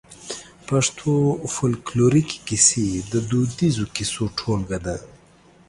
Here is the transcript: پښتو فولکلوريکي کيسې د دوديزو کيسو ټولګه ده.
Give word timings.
پښتو 0.67 1.11
فولکلوريکي 1.53 2.37
کيسې 2.47 2.87
د 3.11 3.13
دوديزو 3.29 3.85
کيسو 3.95 4.23
ټولګه 4.39 4.79
ده. 4.85 4.97